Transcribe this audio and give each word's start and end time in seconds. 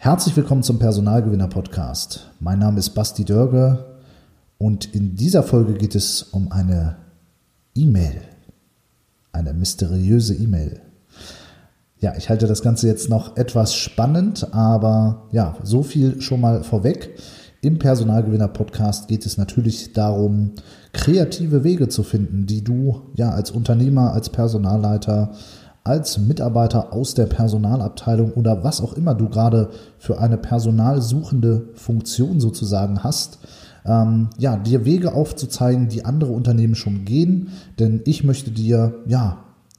Herzlich 0.00 0.36
willkommen 0.36 0.62
zum 0.62 0.78
Personalgewinner 0.78 1.48
Podcast. 1.48 2.30
Mein 2.38 2.60
Name 2.60 2.78
ist 2.78 2.90
Basti 2.90 3.24
Dörge 3.24 3.84
und 4.56 4.94
in 4.94 5.16
dieser 5.16 5.42
Folge 5.42 5.74
geht 5.74 5.96
es 5.96 6.22
um 6.22 6.52
eine 6.52 6.94
E-Mail. 7.74 8.22
Eine 9.32 9.52
mysteriöse 9.54 10.36
E-Mail. 10.36 10.80
Ja, 11.98 12.14
ich 12.16 12.28
halte 12.28 12.46
das 12.46 12.62
Ganze 12.62 12.86
jetzt 12.86 13.10
noch 13.10 13.36
etwas 13.36 13.74
spannend, 13.74 14.54
aber 14.54 15.24
ja, 15.32 15.56
so 15.64 15.82
viel 15.82 16.20
schon 16.20 16.42
mal 16.42 16.62
vorweg. 16.62 17.18
Im 17.60 17.80
Personalgewinner 17.80 18.46
Podcast 18.46 19.08
geht 19.08 19.26
es 19.26 19.36
natürlich 19.36 19.94
darum, 19.94 20.52
kreative 20.92 21.64
Wege 21.64 21.88
zu 21.88 22.04
finden, 22.04 22.46
die 22.46 22.62
du 22.62 23.02
ja 23.16 23.30
als 23.30 23.50
Unternehmer, 23.50 24.12
als 24.12 24.28
Personalleiter, 24.28 25.32
als 25.88 26.18
Mitarbeiter 26.18 26.92
aus 26.92 27.14
der 27.14 27.26
Personalabteilung 27.26 28.32
oder 28.32 28.62
was 28.62 28.82
auch 28.82 28.92
immer 28.92 29.14
du 29.14 29.28
gerade 29.28 29.70
für 29.98 30.20
eine 30.20 30.36
personalsuchende 30.36 31.70
Funktion 31.74 32.40
sozusagen 32.40 33.02
hast, 33.02 33.38
ähm, 33.86 34.28
ja, 34.36 34.56
dir 34.56 34.84
Wege 34.84 35.14
aufzuzeigen, 35.14 35.88
die 35.88 36.04
andere 36.04 36.32
Unternehmen 36.32 36.74
schon 36.74 37.06
gehen, 37.06 37.48
denn 37.78 38.02
ich 38.04 38.22
möchte 38.22 38.50
dir, 38.50 38.96
ja, 39.06 39.38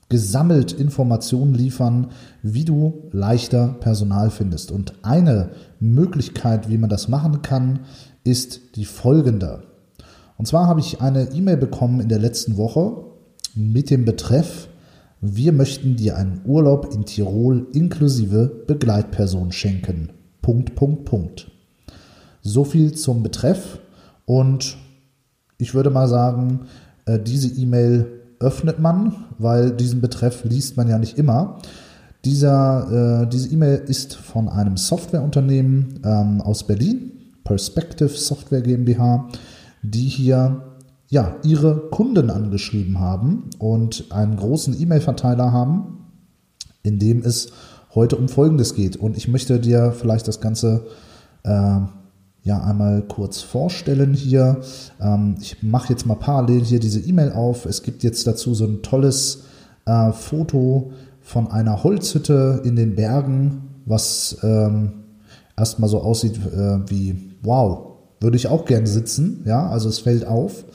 gesammelt 0.10 0.72
Informationen 0.72 1.54
liefern, 1.54 2.08
wie 2.42 2.66
du 2.66 3.04
leichter 3.12 3.76
Personal 3.80 4.32
findest. 4.32 4.72
Und 4.72 4.94
eine 5.04 5.52
Möglichkeit, 5.80 6.68
wie 6.68 6.80
man 6.80 6.90
das 6.90 7.08
machen 7.08 7.44
kann, 7.44 7.82
ist 8.24 8.76
die 8.76 8.86
folgende. 8.86 9.62
Und 10.38 10.48
zwar 10.48 10.66
habe 10.66 10.80
ich 10.80 11.00
eine 11.02 11.32
E-Mail 11.34 11.58
bekommen 11.58 12.00
in 12.00 12.10
der 12.10 12.18
letzten 12.18 12.58
Woche 12.58 13.04
mit 13.54 13.92
dem 13.92 14.06
Betreff 14.06 14.70
wir 15.22 15.52
möchten 15.52 15.96
dir 15.96 16.18
einen 16.18 16.42
Urlaub 16.46 16.94
in 16.94 17.06
Tirol 17.06 17.68
inklusive 17.74 18.64
Begleitperson 18.68 19.52
schenken. 19.52 20.12
Punkt, 20.42 20.76
Punkt, 20.76 21.06
Punkt. 21.06 21.52
So 22.42 22.64
viel 22.64 22.94
zum 22.94 23.22
Betreff 23.22 23.80
und 24.26 24.78
ich 25.58 25.74
würde 25.74 25.90
mal 25.90 26.08
sagen, 26.08 26.62
äh, 27.06 27.20
diese 27.20 27.50
E-Mail 27.50 28.08
öffnet 28.40 28.80
man, 28.80 29.26
weil 29.38 29.72
diesen 29.72 30.00
Betreff 30.00 30.46
liest 30.46 30.78
man 30.78 30.88
ja 30.88 30.98
nicht 30.98 31.18
immer. 31.18 31.58
Dieser, 32.24 33.24
äh, 33.24 33.28
diese 33.28 33.50
E-Mail 33.50 33.84
ist 33.88 34.16
von 34.16 34.48
einem 34.48 34.78
Softwareunternehmen 34.78 36.00
ähm, 36.06 36.42
aus 36.42 36.66
Berlin, 36.66 37.12
Perspective 37.44 38.10
Software 38.10 38.62
GmbH, 38.62 39.28
die 39.82 40.08
hier 40.08 40.69
ja, 41.10 41.36
ihre 41.44 41.90
Kunden 41.90 42.30
angeschrieben 42.30 43.00
haben 43.00 43.50
und 43.58 44.12
einen 44.12 44.38
großen 44.38 44.80
E-Mail-Verteiler 44.80 45.52
haben, 45.52 46.06
in 46.84 47.00
dem 47.00 47.24
es 47.24 47.52
heute 47.96 48.16
um 48.16 48.30
Folgendes 48.30 48.76
geht. 48.76 48.96
Und 48.96 49.18
ich 49.18 49.28
möchte 49.28 49.60
dir 49.60 49.92
vielleicht 49.92 50.28
das 50.28 50.40
Ganze 50.40 50.86
äh, 51.44 51.80
ja 52.44 52.64
einmal 52.64 53.02
kurz 53.02 53.42
vorstellen 53.42 54.14
hier. 54.14 54.62
Ähm, 55.02 55.36
ich 55.42 55.64
mache 55.64 55.92
jetzt 55.92 56.06
mal 56.06 56.16
parallel 56.16 56.64
hier 56.64 56.80
diese 56.80 57.00
E-Mail 57.00 57.32
auf. 57.32 57.66
Es 57.66 57.82
gibt 57.82 58.04
jetzt 58.04 58.28
dazu 58.28 58.54
so 58.54 58.66
ein 58.66 58.84
tolles 58.84 59.44
äh, 59.86 60.12
Foto 60.12 60.92
von 61.22 61.50
einer 61.50 61.84
Holzhütte 61.84 62.62
in 62.64 62.76
den 62.76 62.96
Bergen, 62.96 63.70
was 63.86 64.38
ähm, 64.44 64.92
erstmal 65.58 65.90
so 65.90 66.02
aussieht 66.02 66.38
äh, 66.38 66.80
wie, 66.88 67.34
wow, 67.42 67.98
würde 68.20 68.38
ich 68.38 68.48
auch 68.48 68.66
gerne 68.66 68.88
sitzen. 68.88 69.44
Ja, 69.46 69.68
also 69.70 69.90
es 69.90 70.00
fällt 70.00 70.28
auf. 70.28 70.66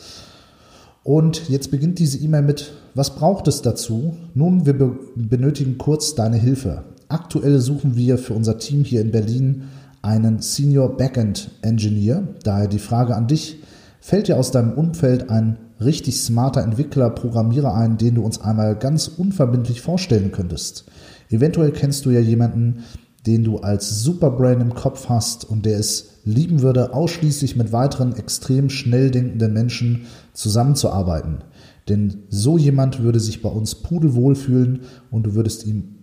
Und 1.04 1.50
jetzt 1.50 1.70
beginnt 1.70 1.98
diese 1.98 2.18
E-Mail 2.18 2.42
mit, 2.42 2.72
was 2.94 3.14
braucht 3.14 3.46
es 3.46 3.60
dazu? 3.60 4.16
Nun, 4.32 4.66
wir 4.66 4.76
be 4.76 4.98
benötigen 5.14 5.78
kurz 5.78 6.14
deine 6.14 6.38
Hilfe. 6.38 6.82
Aktuell 7.08 7.60
suchen 7.60 7.94
wir 7.94 8.16
für 8.18 8.32
unser 8.32 8.58
Team 8.58 8.82
hier 8.82 9.02
in 9.02 9.12
Berlin 9.12 9.64
einen 10.00 10.40
Senior 10.40 10.96
Backend 10.96 11.50
Engineer. 11.60 12.26
Daher 12.42 12.68
die 12.68 12.78
Frage 12.78 13.14
an 13.14 13.26
dich, 13.26 13.62
fällt 14.00 14.28
dir 14.28 14.38
aus 14.38 14.50
deinem 14.50 14.72
Umfeld 14.72 15.28
ein 15.28 15.58
richtig 15.78 16.16
smarter 16.16 16.62
Entwickler, 16.62 17.10
Programmierer 17.10 17.74
ein, 17.74 17.98
den 17.98 18.14
du 18.14 18.22
uns 18.22 18.40
einmal 18.40 18.74
ganz 18.74 19.06
unverbindlich 19.08 19.82
vorstellen 19.82 20.32
könntest? 20.32 20.86
Eventuell 21.28 21.72
kennst 21.72 22.06
du 22.06 22.10
ja 22.10 22.20
jemanden, 22.20 22.84
den 23.26 23.44
du 23.44 23.58
als 23.58 24.00
Superbrain 24.02 24.60
im 24.60 24.74
Kopf 24.74 25.08
hast 25.10 25.44
und 25.44 25.66
der 25.66 25.78
es 25.78 26.13
lieben 26.24 26.62
würde, 26.62 26.94
ausschließlich 26.94 27.56
mit 27.56 27.72
weiteren 27.72 28.14
extrem 28.16 28.70
schnell 28.70 29.10
denkenden 29.10 29.52
Menschen 29.52 30.06
zusammenzuarbeiten. 30.32 31.44
Denn 31.88 32.24
so 32.28 32.56
jemand 32.56 33.02
würde 33.02 33.20
sich 33.20 33.42
bei 33.42 33.48
uns 33.48 33.74
pudelwohl 33.74 34.34
fühlen 34.34 34.80
und 35.10 35.26
du 35.26 35.34
würdest 35.34 35.66
ihm, 35.66 35.96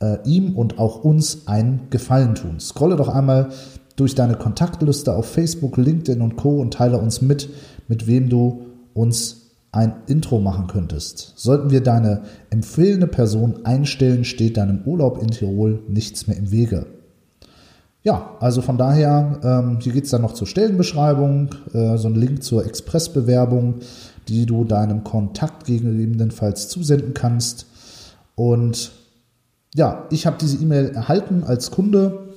äh, 0.00 0.18
ihm 0.24 0.56
und 0.56 0.78
auch 0.78 1.04
uns 1.04 1.46
einen 1.46 1.88
Gefallen 1.90 2.34
tun. 2.34 2.60
Scrolle 2.60 2.96
doch 2.96 3.08
einmal 3.08 3.48
durch 3.96 4.14
deine 4.14 4.34
Kontaktliste 4.34 5.14
auf 5.14 5.26
Facebook, 5.26 5.76
LinkedIn 5.76 6.20
und 6.20 6.36
Co. 6.36 6.60
und 6.60 6.74
teile 6.74 6.98
uns 6.98 7.22
mit, 7.22 7.48
mit 7.88 8.06
wem 8.06 8.28
du 8.28 8.66
uns 8.94 9.42
ein 9.72 9.94
Intro 10.06 10.38
machen 10.38 10.66
könntest. 10.66 11.32
Sollten 11.36 11.70
wir 11.70 11.82
deine 11.82 12.22
empfehlende 12.50 13.06
Person 13.06 13.64
einstellen, 13.64 14.24
steht 14.24 14.58
deinem 14.58 14.82
Urlaub 14.84 15.22
in 15.22 15.30
Tirol 15.30 15.82
nichts 15.88 16.26
mehr 16.26 16.36
im 16.36 16.50
Wege. 16.50 16.86
Ja, 18.04 18.36
also 18.40 18.62
von 18.62 18.78
daher, 18.78 19.38
ähm, 19.44 19.78
hier 19.80 19.92
geht 19.92 20.04
es 20.04 20.10
dann 20.10 20.22
noch 20.22 20.34
zur 20.34 20.48
Stellenbeschreibung, 20.48 21.50
äh, 21.72 21.96
so 21.96 22.08
ein 22.08 22.16
Link 22.16 22.42
zur 22.42 22.66
Expressbewerbung, 22.66 23.76
die 24.28 24.44
du 24.44 24.64
deinem 24.64 25.04
Kontakt 25.04 25.66
gegebenenfalls 25.66 26.68
zusenden 26.68 27.14
kannst. 27.14 27.66
Und 28.34 28.90
ja, 29.74 30.06
ich 30.10 30.26
habe 30.26 30.36
diese 30.40 30.56
E-Mail 30.56 30.90
erhalten 30.90 31.44
als 31.44 31.70
Kunde 31.70 32.28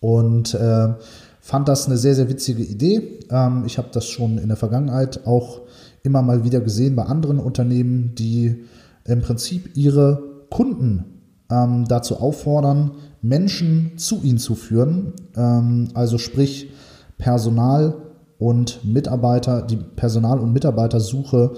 und 0.00 0.54
äh, 0.54 0.94
fand 1.40 1.68
das 1.68 1.86
eine 1.86 1.98
sehr, 1.98 2.14
sehr 2.14 2.30
witzige 2.30 2.62
Idee. 2.62 3.20
Ähm, 3.30 3.64
ich 3.66 3.76
habe 3.76 3.88
das 3.92 4.06
schon 4.06 4.38
in 4.38 4.48
der 4.48 4.56
Vergangenheit 4.56 5.26
auch 5.26 5.60
immer 6.02 6.22
mal 6.22 6.44
wieder 6.44 6.60
gesehen 6.60 6.96
bei 6.96 7.04
anderen 7.04 7.38
Unternehmen, 7.38 8.14
die 8.14 8.64
im 9.04 9.20
Prinzip 9.20 9.76
ihre 9.76 10.22
Kunden 10.48 11.19
ähm, 11.50 11.86
dazu 11.86 12.20
auffordern, 12.20 12.92
Menschen 13.22 13.92
zu 13.96 14.22
ihnen 14.22 14.38
zu 14.38 14.54
führen, 14.54 15.12
ähm, 15.36 15.88
also 15.94 16.18
sprich 16.18 16.70
Personal 17.18 17.94
und 18.38 18.84
Mitarbeiter, 18.84 19.62
die 19.62 19.76
Personal- 19.76 20.38
und 20.38 20.52
Mitarbeitersuche 20.52 21.52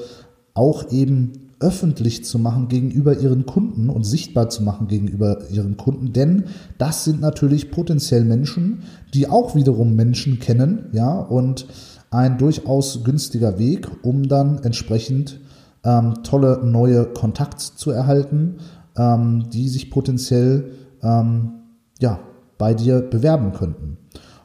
auch 0.55 0.91
eben 0.91 1.33
öffentlich 1.61 2.25
zu 2.25 2.41
machen 2.41 2.67
gegenüber 2.67 3.19
ihren 3.19 3.47
Kunden 3.47 3.89
und 3.89 4.03
sichtbar 4.03 4.51
zu 4.51 4.65
machen 4.65 4.89
gegenüber 4.89 5.49
ihren 5.51 5.77
Kunden, 5.77 6.13
denn 6.13 6.45
das 6.77 7.05
sind 7.05 7.21
natürlich 7.21 7.71
potenziell 7.71 8.25
Menschen, 8.25 8.83
die 9.15 9.29
auch 9.29 9.55
wiederum 9.55 9.95
Menschen 9.95 10.41
kennen, 10.41 10.87
ja, 10.93 11.21
und 11.21 11.67
ein 12.11 12.37
durchaus 12.37 13.05
günstiger 13.05 13.59
Weg, 13.59 13.89
um 14.03 14.29
dann 14.29 14.59
entsprechend 14.65 15.41
ähm, 15.85 16.15
tolle 16.25 16.61
neue 16.65 17.07
Kontakte 17.07 17.77
zu 17.77 17.91
erhalten, 17.91 18.57
ähm, 18.97 19.51
die 19.51 19.69
sich 19.69 19.91
potenziell 19.91 20.73
ähm, 21.03 21.53
ja, 22.01 22.21
bei 22.59 22.75
dir 22.75 23.01
bewerben 23.01 23.53
könnten. 23.53 23.99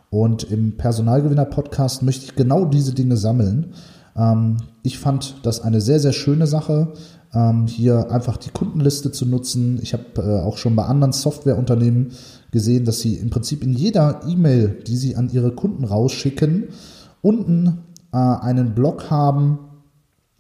Und 0.10 0.44
im 0.44 0.78
Personalgewinner-Podcast 0.78 2.04
möchte 2.04 2.26
ich 2.26 2.36
genau 2.36 2.66
diese 2.66 2.94
Dinge 2.94 3.18
sammeln. 3.18 3.74
Ähm, 4.16 4.58
ich 4.84 5.00
fand 5.00 5.36
das 5.44 5.62
eine 5.62 5.82
sehr, 5.82 6.00
sehr 6.00 6.14
schöne 6.14 6.48
Sache, 6.48 6.94
ähm, 7.34 7.68
hier 7.68 8.10
einfach 8.12 8.38
die 8.38 8.50
Kundenliste 8.50 9.12
zu 9.12 9.26
nutzen. 9.26 9.80
Ich 9.82 9.94
habe 9.94 10.04
äh, 10.18 10.42
auch 10.42 10.58
schon 10.58 10.76
bei 10.76 10.86
anderen 10.86 11.12
Softwareunternehmen 11.12 12.12
gesehen, 12.52 12.86
dass 12.86 13.02
sie 13.02 13.16
im 13.16 13.30
Prinzip 13.30 13.64
in 13.64 13.74
jeder 13.74 14.22
E-Mail, 14.28 14.80
die 14.88 14.96
sie 14.96 15.16
an 15.16 15.30
ihre 15.30 15.52
Kunden 15.52 15.84
rausschicken, 15.84 16.70
unten 17.22 17.80
äh, 18.14 18.18
einen 18.18 18.74
Blog 18.74 19.12
haben, 19.12 19.60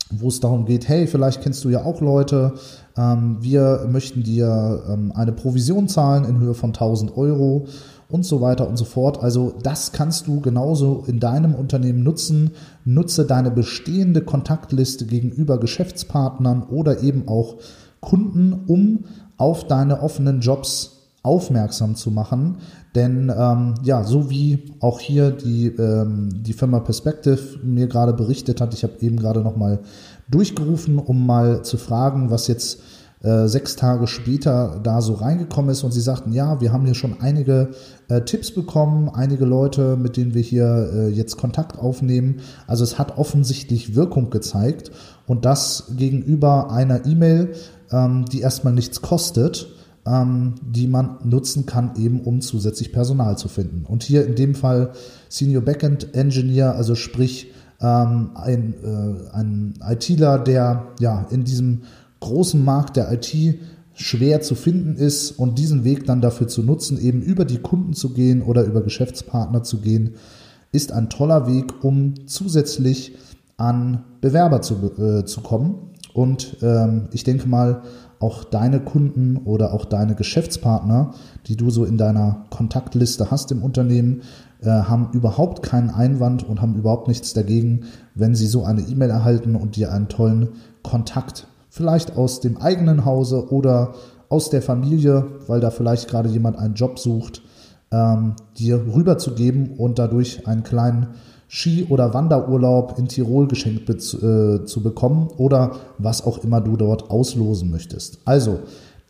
wo 0.09 0.27
es 0.29 0.39
darum 0.39 0.65
geht, 0.65 0.87
hey, 0.87 1.07
vielleicht 1.07 1.41
kennst 1.41 1.63
du 1.63 1.69
ja 1.69 1.83
auch 1.83 2.01
Leute, 2.01 2.53
ähm, 2.97 3.37
wir 3.41 3.87
möchten 3.89 4.23
dir 4.23 4.83
ähm, 4.89 5.11
eine 5.13 5.31
Provision 5.31 5.87
zahlen 5.87 6.25
in 6.25 6.39
Höhe 6.39 6.53
von 6.53 6.69
1000 6.69 7.15
Euro 7.17 7.67
und 8.09 8.25
so 8.25 8.41
weiter 8.41 8.67
und 8.67 8.77
so 8.77 8.85
fort. 8.85 9.21
Also 9.21 9.53
das 9.63 9.91
kannst 9.91 10.27
du 10.27 10.39
genauso 10.39 11.03
in 11.07 11.19
deinem 11.19 11.53
Unternehmen 11.55 12.03
nutzen. 12.03 12.51
Nutze 12.85 13.25
deine 13.25 13.51
bestehende 13.51 14.21
Kontaktliste 14.21 15.05
gegenüber 15.05 15.59
Geschäftspartnern 15.59 16.63
oder 16.63 17.03
eben 17.03 17.27
auch 17.27 17.57
Kunden, 17.99 18.53
um 18.67 19.05
auf 19.37 19.67
deine 19.67 20.01
offenen 20.01 20.39
Jobs 20.39 20.97
aufmerksam 21.23 21.95
zu 21.95 22.09
machen. 22.09 22.57
Denn 22.97 23.31
ähm, 23.37 23.75
ja, 23.83 24.03
so 24.03 24.31
wie 24.31 24.73
auch 24.79 24.99
hier 24.99 25.29
die, 25.29 25.67
ähm, 25.67 26.29
die 26.41 26.53
Firma 26.53 26.79
Perspective 26.79 27.59
mir 27.61 27.85
gerade 27.85 28.11
berichtet 28.11 28.59
hat, 28.59 28.73
ich 28.73 28.81
habe 28.81 28.93
eben 29.01 29.17
gerade 29.17 29.41
nochmal 29.41 29.81
durchgerufen, 30.31 30.97
um 30.97 31.27
mal 31.27 31.61
zu 31.61 31.77
fragen, 31.77 32.31
was 32.31 32.47
jetzt 32.47 32.79
äh, 33.21 33.45
sechs 33.47 33.75
Tage 33.75 34.07
später 34.07 34.79
da 34.81 35.01
so 35.01 35.13
reingekommen 35.13 35.69
ist. 35.69 35.83
Und 35.83 35.91
sie 35.91 36.01
sagten, 36.01 36.31
ja, 36.31 36.59
wir 36.59 36.73
haben 36.73 36.85
hier 36.85 36.95
schon 36.95 37.21
einige 37.21 37.69
äh, 38.09 38.21
Tipps 38.21 38.49
bekommen, 38.49 39.09
einige 39.13 39.45
Leute, 39.45 39.95
mit 39.95 40.17
denen 40.17 40.33
wir 40.33 40.41
hier 40.41 40.89
äh, 40.91 41.09
jetzt 41.09 41.37
Kontakt 41.37 41.77
aufnehmen. 41.77 42.37
Also 42.65 42.83
es 42.83 42.97
hat 42.97 43.19
offensichtlich 43.19 43.93
Wirkung 43.93 44.31
gezeigt. 44.31 44.89
Und 45.27 45.45
das 45.45 45.91
gegenüber 45.95 46.71
einer 46.71 47.05
E-Mail, 47.05 47.53
ähm, 47.91 48.25
die 48.25 48.41
erstmal 48.41 48.73
nichts 48.73 49.03
kostet, 49.03 49.67
ähm, 50.07 50.55
die 50.61 50.87
man 50.87 51.17
nutzen 51.23 51.65
kann, 51.65 51.95
eben 51.97 52.21
um 52.21 52.41
zusätzlich 52.41 52.91
Personal 52.91 53.37
zu 53.37 53.49
finden. 53.49 53.85
Und 53.85 54.03
hier 54.03 54.25
in 54.25 54.35
dem 54.35 54.55
Fall 54.55 54.91
Senior 55.29 55.63
Backend 55.63 56.15
Engineer, 56.15 56.75
also 56.75 56.95
sprich 56.95 57.51
ähm, 57.81 58.31
ein, 58.35 58.73
äh, 58.83 59.35
ein 59.35 59.73
ITler, 59.87 60.39
der 60.39 60.87
ja 60.99 61.27
in 61.29 61.43
diesem 61.43 61.81
großen 62.19 62.63
Markt 62.63 62.95
der 62.95 63.11
IT 63.11 63.59
schwer 63.93 64.41
zu 64.41 64.55
finden 64.55 64.95
ist 64.95 65.31
und 65.31 65.57
diesen 65.57 65.83
Weg 65.83 66.05
dann 66.05 66.21
dafür 66.21 66.47
zu 66.47 66.63
nutzen, 66.63 66.99
eben 66.99 67.21
über 67.21 67.45
die 67.45 67.57
Kunden 67.57 67.93
zu 67.93 68.13
gehen 68.13 68.41
oder 68.43 68.63
über 68.63 68.81
Geschäftspartner 68.81 69.63
zu 69.63 69.79
gehen, 69.79 70.15
ist 70.71 70.91
ein 70.91 71.09
toller 71.09 71.47
Weg, 71.47 71.83
um 71.83 72.27
zusätzlich 72.27 73.15
an 73.57 74.03
Bewerber 74.21 74.61
zu, 74.61 74.75
äh, 74.99 75.25
zu 75.25 75.41
kommen. 75.41 75.75
Und 76.13 76.57
ähm, 76.61 77.09
ich 77.11 77.23
denke 77.23 77.47
mal, 77.47 77.81
auch 78.19 78.43
deine 78.43 78.79
Kunden 78.79 79.37
oder 79.37 79.73
auch 79.73 79.85
deine 79.85 80.15
Geschäftspartner, 80.15 81.13
die 81.45 81.55
du 81.55 81.69
so 81.69 81.85
in 81.85 81.97
deiner 81.97 82.45
Kontaktliste 82.49 83.29
hast 83.31 83.51
im 83.51 83.63
Unternehmen, 83.63 84.21
äh, 84.61 84.69
haben 84.69 85.09
überhaupt 85.13 85.61
keinen 85.61 85.89
Einwand 85.89 86.47
und 86.47 86.61
haben 86.61 86.75
überhaupt 86.75 87.07
nichts 87.07 87.33
dagegen, 87.33 87.85
wenn 88.15 88.35
sie 88.35 88.47
so 88.47 88.63
eine 88.63 88.81
E-Mail 88.81 89.11
erhalten 89.11 89.55
und 89.55 89.75
dir 89.75 89.91
einen 89.91 90.07
tollen 90.07 90.49
Kontakt, 90.83 91.47
vielleicht 91.69 92.17
aus 92.17 92.39
dem 92.39 92.57
eigenen 92.57 93.05
Hause 93.05 93.51
oder 93.51 93.93
aus 94.29 94.49
der 94.49 94.61
Familie, 94.61 95.25
weil 95.47 95.59
da 95.59 95.69
vielleicht 95.69 96.09
gerade 96.09 96.29
jemand 96.29 96.57
einen 96.57 96.73
Job 96.73 96.99
sucht, 96.99 97.43
ähm, 97.91 98.33
dir 98.57 98.83
rüberzugeben 98.93 99.75
und 99.77 99.99
dadurch 99.99 100.47
einen 100.47 100.63
kleinen 100.63 101.07
Ski- 101.47 101.85
oder 101.89 102.13
Wanderurlaub 102.13 102.97
in 102.97 103.07
Tirol 103.07 103.47
geschenkt 103.47 103.89
äh, 103.89 104.65
zu 104.65 104.83
bekommen 104.83 105.29
oder 105.37 105.71
was 105.97 106.25
auch 106.25 106.43
immer 106.43 106.61
du 106.61 106.75
dort 106.75 107.09
auslosen 107.09 107.71
möchtest. 107.71 108.19
Also, 108.25 108.59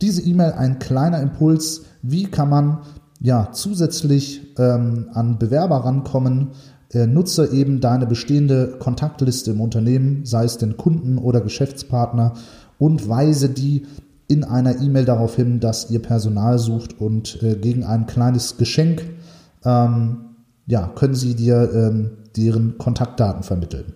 diese 0.02 0.22
E-Mail 0.22 0.52
ein 0.52 0.78
kleiner 0.78 1.22
Impuls, 1.22 1.84
wie 2.04 2.26
kann 2.26 2.50
man 2.50 2.80
ja 3.20 3.50
zusätzlich 3.52 4.42
ähm, 4.60 5.08
an 5.14 5.40
Bewerber 5.40 5.78
rankommen. 5.78 6.50
Äh, 6.94 7.08
nutze 7.08 7.52
eben 7.52 7.82
deine 7.82 8.06
bestehende 8.06 8.78
Kontaktliste 8.80 9.52
im 9.52 9.60
Unternehmen, 9.60 10.26
sei 10.26 10.46
es 10.46 10.58
den 10.58 10.78
Kunden 10.78 11.18
oder 11.18 11.42
Geschäftspartner 11.42 12.34
und 12.78 13.10
weise 13.10 13.50
die 13.50 13.86
in 14.28 14.44
einer 14.44 14.80
E-Mail 14.80 15.06
darauf 15.06 15.36
hin, 15.36 15.60
dass 15.60 15.90
ihr 15.90 16.02
Personal 16.02 16.60
sucht 16.60 17.02
und 17.02 17.42
äh, 17.42 17.56
gegen 17.56 17.84
ein 17.84 18.06
kleines 18.06 18.58
Geschenk 18.58 19.04
ähm, 19.66 20.28
ja, 20.68 20.92
können 20.96 21.16
sie 21.16 21.34
dir 21.34 21.70
ähm, 21.74 22.12
deren 22.38 22.78
Kontaktdaten 22.78 23.44
vermitteln. 23.44 23.94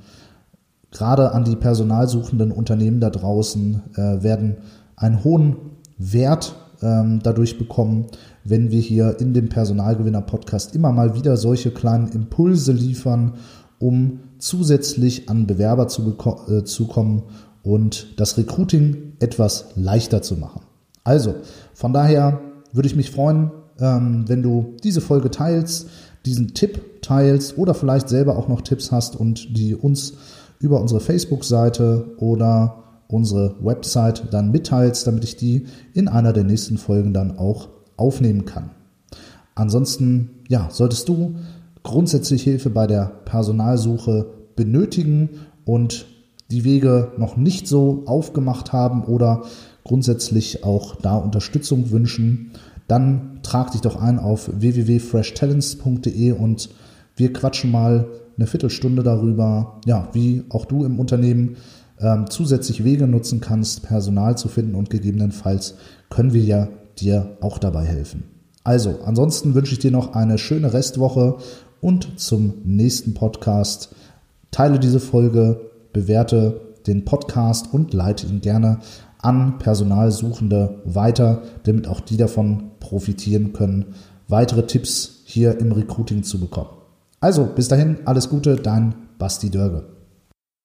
gerade 0.90 1.32
an 1.32 1.44
die 1.44 1.56
personalsuchenden 1.56 2.52
Unternehmen 2.52 3.00
da 3.00 3.11
draußen 3.11 3.82
äh, 3.96 4.22
werden 4.22 4.56
einen 5.00 5.25
hohen 5.25 5.56
Wert 5.99 6.55
ähm, 6.82 7.20
dadurch 7.23 7.58
bekommen, 7.58 8.06
wenn 8.44 8.70
wir 8.70 8.81
hier 8.81 9.19
in 9.20 9.35
dem 9.35 9.49
Personalgewinner-Podcast 9.49 10.75
immer 10.75 10.93
mal 10.93 11.14
wieder 11.14 11.37
solche 11.37 11.70
kleinen 11.70 12.08
Impulse 12.08 12.73
liefern, 12.73 13.35
um 13.79 14.20
zusätzlich 14.38 15.29
an 15.29 15.47
Bewerber 15.47 15.88
zu, 15.88 16.17
äh, 16.49 16.64
zu 16.64 16.87
kommen 16.87 17.25
und 17.62 18.19
das 18.20 18.38
Recruiting 18.38 19.14
etwas 19.20 19.67
leichter 19.75 20.23
zu 20.23 20.37
machen. 20.37 20.62
Also, 21.05 21.35
von 21.75 21.93
daher 21.93 22.41
würde 22.73 22.88
ich 22.88 22.96
mich 22.96 23.11
freuen, 23.11 23.50
ähm, 23.79 24.25
wenn 24.29 24.43
du 24.43 24.76
diese 24.82 25.00
Folge 25.00 25.31
teilst, 25.31 25.88
diesen 26.26 26.55
Tipp 26.55 27.03
teilst 27.03 27.56
oder 27.58 27.75
vielleicht 27.75 28.08
selber 28.08 28.37
auch 28.37 28.49
noch 28.49 28.61
Tipps 28.61 28.93
hast 28.93 29.17
und 29.17 29.56
die 29.56 29.75
uns 29.75 30.14
über 30.58 30.81
unsere 30.81 31.00
Facebook-Seite 31.00 32.14
oder 32.19 32.90
unsere 33.12 33.57
Website 33.61 34.33
dann 34.33 34.51
mitteilst, 34.51 35.07
damit 35.07 35.25
ich 35.25 35.37
die 35.37 35.67
in 35.93 36.09
einer 36.09 36.33
der 36.33 36.45
nächsten 36.45 36.79
Folgen 36.79 37.12
dann 37.12 37.39
auch 37.39 37.69
aufnehmen 37.97 38.45
kann. 38.45 38.71
Ansonsten, 39.55 40.31
ja, 40.49 40.69
solltest 40.71 41.09
du 41.09 41.37
grundsätzlich 41.83 42.43
Hilfe 42.43 42.71
bei 42.71 42.87
der 42.87 43.07
Personalsuche 43.25 44.27
benötigen 44.57 45.31
und 45.65 46.07
die 46.51 46.65
Wege 46.65 47.12
noch 47.17 47.37
nicht 47.37 47.69
so 47.69 48.03
aufgemacht 48.07 48.73
haben 48.73 49.05
oder 49.05 49.43
grundsätzlich 49.85 50.65
auch 50.65 50.97
da 50.97 51.17
Unterstützung 51.17 51.91
wünschen, 51.91 52.53
dann 52.89 53.41
trag 53.43 53.71
dich 53.71 53.81
doch 53.81 54.01
ein 54.01 54.19
auf 54.19 54.51
www.freshtalents.de 54.53 56.33
und 56.33 56.71
wir 57.17 57.33
quatschen 57.33 57.71
mal 57.71 58.09
eine 58.37 58.47
Viertelstunde 58.47 59.03
darüber, 59.03 59.81
ja, 59.85 60.09
wie 60.13 60.45
auch 60.49 60.65
du 60.65 60.85
im 60.85 60.99
Unternehmen 60.99 61.56
ähm, 62.00 62.26
zusätzlich 62.29 62.85
Wege 62.85 63.06
nutzen 63.06 63.41
kannst, 63.41 63.82
Personal 63.82 64.37
zu 64.38 64.49
finden 64.49 64.75
und 64.75 64.91
gegebenenfalls 64.91 65.75
können 66.08 66.32
wir 66.32 66.43
ja 66.43 66.69
dir 66.99 67.37
auch 67.41 67.58
dabei 67.58 67.85
helfen. 67.85 68.25
Also, 68.64 69.00
ansonsten 69.05 69.55
wünsche 69.55 69.73
ich 69.73 69.79
dir 69.79 69.91
noch 69.91 70.14
eine 70.14 70.38
schöne 70.38 70.73
Restwoche 70.73 71.37
und 71.81 72.20
zum 72.20 72.55
nächsten 72.64 73.14
Podcast. 73.14 73.94
Teile 74.50 74.79
diese 74.79 75.00
Folge, 75.00 75.61
bewerte 75.93 76.61
den 76.87 77.05
Podcast 77.05 77.73
und 77.73 77.94
leite 77.94 78.26
ihn 78.26 78.41
gerne 78.41 78.81
an 79.23 79.58
Personalsuchende 79.58 80.82
weiter, 80.85 81.43
damit 81.64 81.87
auch 81.87 82.00
die 82.00 82.17
davon 82.17 82.72
profitieren 82.81 83.53
können, 83.53 83.94
weitere 84.29 84.67
Tipps 84.67 85.22
hier 85.25 85.58
im 85.58 85.72
Recruiting 85.72 86.22
zu 86.22 86.39
bekommen. 86.39 86.70
Also, 87.20 87.46
bis 87.46 87.69
dahin, 87.69 87.98
alles 88.06 88.29
Gute, 88.29 88.56
dein 88.56 88.94
Basti 89.19 89.51
Dörge. 89.51 90.00